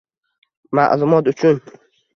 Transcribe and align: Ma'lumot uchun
Ma'lumot 0.79 1.31
uchun 1.35 1.57